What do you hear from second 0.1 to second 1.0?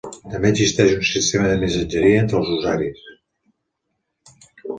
També existeix